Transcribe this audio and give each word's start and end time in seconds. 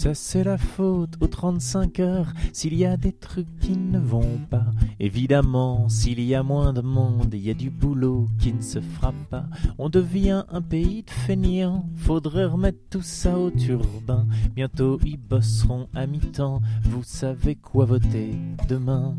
Ça 0.00 0.14
c'est 0.14 0.44
la 0.44 0.56
faute 0.56 1.18
aux 1.20 1.26
35 1.26 2.00
heures 2.00 2.32
s'il 2.54 2.72
y 2.72 2.86
a 2.86 2.96
des 2.96 3.12
trucs 3.12 3.58
qui 3.60 3.76
ne 3.76 3.98
vont 3.98 4.38
pas. 4.48 4.64
Évidemment, 4.98 5.90
s'il 5.90 6.20
y 6.20 6.34
a 6.34 6.42
moins 6.42 6.72
de 6.72 6.80
monde, 6.80 7.34
il 7.34 7.42
y 7.42 7.50
a 7.50 7.54
du 7.54 7.68
boulot 7.68 8.26
qui 8.38 8.54
ne 8.54 8.62
se 8.62 8.80
fera 8.80 9.12
pas. 9.28 9.44
On 9.76 9.90
devient 9.90 10.44
un 10.48 10.62
pays 10.62 11.02
de 11.02 11.10
feignants, 11.10 11.84
faudrait 11.96 12.46
remettre 12.46 12.78
tout 12.88 13.02
ça 13.02 13.38
au 13.38 13.50
turbin. 13.50 14.26
Bientôt 14.54 14.98
ils 15.04 15.18
bosseront 15.18 15.86
à 15.94 16.06
mi-temps, 16.06 16.62
vous 16.84 17.02
savez 17.02 17.56
quoi 17.56 17.84
voter 17.84 18.30
demain. 18.70 19.14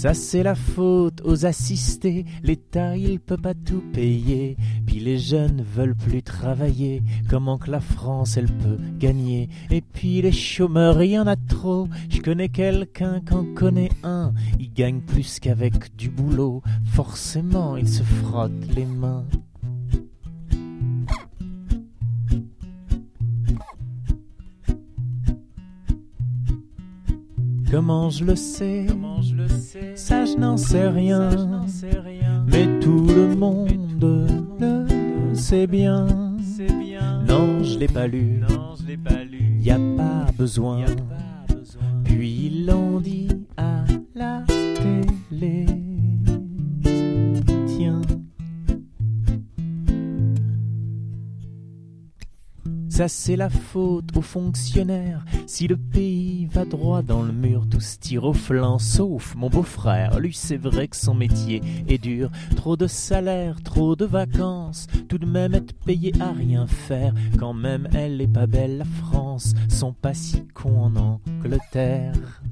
Ça 0.00 0.14
c'est 0.14 0.44
la 0.44 0.54
faute 0.54 1.22
aux 1.24 1.44
assistés, 1.44 2.24
l'État 2.44 2.96
il 2.96 3.18
peut 3.18 3.36
pas 3.36 3.54
tout 3.54 3.82
payer, 3.92 4.56
puis 4.86 5.00
les 5.00 5.18
jeunes 5.18 5.64
veulent 5.74 5.96
plus 5.96 6.22
travailler, 6.22 7.02
comment 7.28 7.58
que 7.58 7.72
la 7.72 7.80
France 7.80 8.36
elle 8.36 8.46
peut 8.46 8.78
gagner, 9.00 9.48
et 9.72 9.80
puis 9.80 10.22
les 10.22 10.30
chômeurs 10.30 11.02
il 11.02 11.10
y 11.10 11.18
en 11.18 11.26
a 11.26 11.34
trop, 11.34 11.88
je 12.10 12.20
connais 12.20 12.48
quelqu'un 12.48 13.20
qu'en 13.28 13.44
connaît 13.56 13.90
un, 14.04 14.34
il 14.60 14.72
gagne 14.72 15.00
plus 15.00 15.40
qu'avec 15.40 15.96
du 15.96 16.10
boulot, 16.10 16.62
forcément 16.84 17.76
il 17.76 17.88
se 17.88 18.04
frotte 18.04 18.52
les 18.76 18.86
mains. 18.86 19.26
Comment 27.70 28.08
je 28.08 28.24
le 28.24 28.34
sais? 28.34 28.86
Ça 29.94 30.24
je 30.24 30.36
n'en 30.36 30.56
sais 30.56 30.88
rien. 30.88 31.28
Mais 32.46 32.66
tout 32.80 33.06
le 33.06 33.34
monde 33.36 33.68
le 34.00 35.34
sait 35.34 35.66
bien. 35.66 36.06
Non, 37.26 37.62
je 37.62 37.78
l'ai 37.78 37.88
pas 37.88 38.06
lu. 38.06 38.42
Y 39.60 39.70
a 39.70 39.78
pas 39.96 40.32
besoin. 40.36 40.86
Puis 42.04 42.46
ils 42.46 42.66
l'ont 42.66 43.00
dit 43.00 43.28
à 43.56 43.84
la 44.14 44.44
télé. 44.48 45.66
Tiens. 47.66 48.00
Ça 52.98 53.06
c'est 53.06 53.36
la 53.36 53.48
faute 53.48 54.16
aux 54.16 54.22
fonctionnaires. 54.22 55.24
Si 55.46 55.68
le 55.68 55.76
pays 55.76 56.46
va 56.46 56.64
droit 56.64 57.00
dans 57.00 57.22
le 57.22 57.32
mur, 57.32 57.64
tout 57.70 57.78
se 57.78 57.96
tire 57.96 58.24
au 58.24 58.32
flanc, 58.32 58.80
sauf 58.80 59.36
mon 59.36 59.48
beau-frère. 59.48 60.18
Lui 60.18 60.34
c'est 60.34 60.56
vrai 60.56 60.88
que 60.88 60.96
son 60.96 61.14
métier 61.14 61.62
est 61.86 61.98
dur. 61.98 62.28
Trop 62.56 62.76
de 62.76 62.88
salaire, 62.88 63.62
trop 63.62 63.94
de 63.94 64.04
vacances. 64.04 64.88
Tout 65.08 65.18
de 65.18 65.26
même 65.26 65.54
être 65.54 65.74
payé 65.74 66.12
à 66.18 66.32
rien 66.32 66.66
faire. 66.66 67.14
Quand 67.38 67.54
même 67.54 67.88
elle 67.94 68.20
est 68.20 68.26
pas 68.26 68.48
belle, 68.48 68.78
la 68.78 68.84
France. 68.84 69.54
Sont 69.68 69.92
pas 69.92 70.12
si 70.12 70.44
cons 70.52 70.80
en 70.80 70.96
Angleterre. 70.96 72.42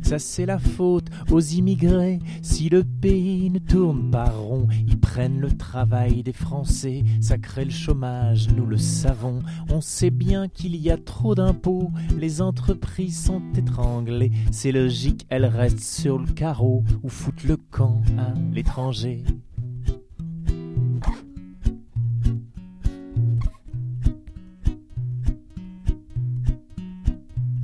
Ça 0.00 0.18
c'est 0.18 0.46
la 0.46 0.58
faute 0.58 1.05
aux 1.30 1.40
immigrés. 1.40 2.18
Si 2.42 2.68
le 2.68 2.84
pays 2.84 3.50
ne 3.50 3.58
tourne 3.58 4.10
pas 4.10 4.30
rond, 4.30 4.66
ils 4.86 4.98
prennent 4.98 5.40
le 5.40 5.50
travail 5.50 6.22
des 6.22 6.32
Français. 6.32 7.04
Ça 7.20 7.38
crée 7.38 7.64
le 7.64 7.70
chômage, 7.70 8.48
nous 8.56 8.66
le 8.66 8.78
savons. 8.78 9.40
On 9.70 9.80
sait 9.80 10.10
bien 10.10 10.48
qu'il 10.48 10.76
y 10.76 10.90
a 10.90 10.96
trop 10.96 11.34
d'impôts. 11.34 11.90
Les 12.16 12.40
entreprises 12.40 13.24
sont 13.24 13.42
étranglées. 13.56 14.32
C'est 14.50 14.72
logique, 14.72 15.26
elles 15.28 15.46
restent 15.46 15.80
sur 15.80 16.18
le 16.18 16.26
carreau 16.26 16.84
ou 17.02 17.08
foutent 17.08 17.44
le 17.44 17.56
camp 17.56 18.00
à 18.18 18.32
l'étranger. 18.52 19.22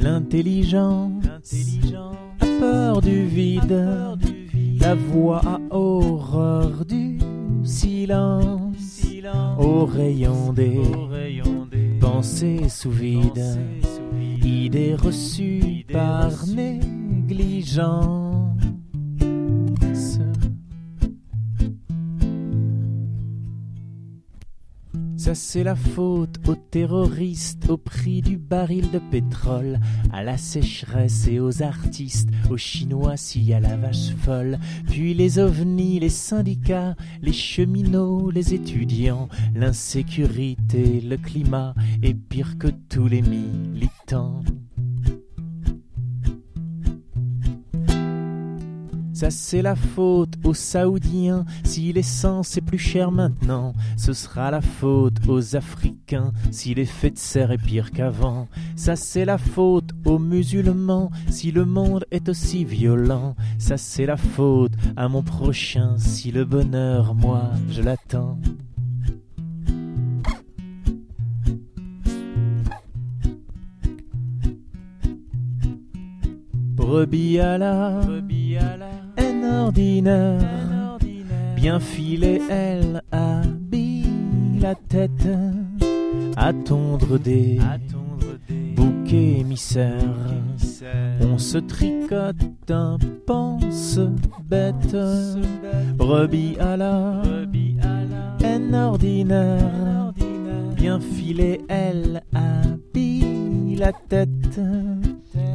L'intelligence 0.01 1.23
la 4.81 4.95
voix 4.95 5.41
a 5.45 5.59
horreur 5.71 6.85
du 6.85 7.19
silence, 7.65 9.07
au 9.59 9.85
rayon 9.85 10.53
des 10.53 10.81
pensées 12.01 12.69
sous 12.69 12.91
vide, 12.91 13.59
idées 14.45 14.95
reçues 14.95 15.85
par 15.91 16.31
négligence. 16.47 18.22
Ça 25.25 25.37
c'est 25.37 25.63
la 25.63 25.77
faute 25.77 26.41
aux 26.49 26.57
terroristes, 26.57 27.71
au 27.71 27.77
prix 27.77 28.23
du 28.23 28.37
baril 28.37 28.91
de 28.91 28.99
pétrole, 28.99 29.79
à 30.13 30.25
la 30.25 30.37
sécheresse 30.37 31.29
et 31.29 31.39
aux 31.39 31.63
artistes, 31.63 32.29
aux 32.51 32.57
Chinois 32.57 33.15
y 33.37 33.55
a 33.55 33.61
la 33.61 33.77
vache 33.77 34.17
folle, 34.17 34.59
puis 34.89 35.15
les 35.15 35.39
ovnis, 35.39 36.01
les 36.01 36.09
syndicats, 36.09 36.97
les 37.21 37.33
cheminots, 37.33 38.33
les 38.33 38.53
étudiants, 38.53 39.29
l'insécurité, 39.55 41.01
le 41.01 41.17
climat, 41.19 41.77
et 42.03 42.15
pire 42.15 42.59
que 42.59 42.73
tous 42.89 43.07
les 43.07 43.23
militants. 43.23 44.43
Ça 49.23 49.31
c'est 49.31 49.63
la 49.63 49.77
faute 49.77 50.35
aux 50.43 50.53
Saoudiens, 50.53 51.45
si 51.63 51.93
l'essence 51.93 52.57
est 52.57 52.61
plus 52.61 52.77
chère 52.77 53.13
maintenant, 53.13 53.73
ce 53.97 54.15
sera 54.15 54.51
la 54.51 54.61
faute 54.61 55.15
aux 55.29 55.55
Africains, 55.55 56.33
si 56.51 56.75
l'effet 56.75 57.11
de 57.11 57.19
serre 57.19 57.53
est 57.53 57.65
pire 57.65 57.93
qu'avant. 57.93 58.49
Ça 58.75 58.97
c'est 58.97 59.25
la 59.25 59.39
faute 59.39 59.91
aux 60.05 60.19
musulmans, 60.19 61.13
si 61.31 61.53
le 61.53 61.65
monde 61.65 62.05
est 62.11 62.29
aussi 62.29 62.65
violent. 62.65 63.37
Ça 63.59 63.77
c'est 63.77 64.07
la 64.07 64.17
faute 64.17 64.73
à 64.97 65.07
mon 65.07 65.23
prochain, 65.23 65.95
si 65.99 66.33
le 66.33 66.45
bonheur, 66.45 67.15
moi, 67.15 67.53
je 67.71 67.81
l'attends. 67.81 68.39
Bien 81.57 81.79
filée, 81.81 82.41
elle 82.51 83.03
habille 83.13 84.59
la 84.61 84.75
tête. 84.75 85.29
À 86.37 86.53
tondre 86.53 87.19
des 87.19 87.59
bouquets 88.77 89.41
émissaires. 89.41 89.93
On 91.21 91.39
se 91.39 91.59
tricote 91.59 92.71
un 92.71 92.99
pense 93.27 93.99
bête, 94.49 94.97
brebis 95.97 96.57
à 96.59 96.77
la 96.77 97.23
haine 98.43 98.75
ordinaire, 98.75 100.13
bien 100.77 100.99
filée, 101.01 101.61
elle 101.69 102.23
habille 102.35 103.77
la 103.77 103.93
tête. 103.93 104.61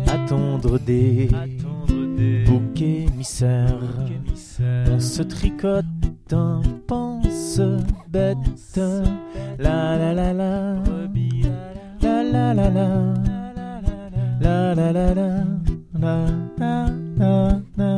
Attendre 0.07 0.79
des 0.79 1.29
bouquets 2.45 2.96
on 3.19 4.99
se 4.99 5.23
tricote 5.23 5.85
un 6.31 6.61
pense 6.87 7.59
bête. 8.09 8.79
La 9.57 9.97
la 9.97 10.13
la 10.13 10.33
la, 10.33 10.75
la 12.01 12.23
la 12.23 12.53
la 12.53 12.69
la, 12.69 12.89
la 14.39 14.75
la 14.75 14.91
la 14.91 15.13
la, 15.13 15.45
la 15.97 15.97
la 15.97 16.31
la 16.59 17.33
la, 17.75 17.97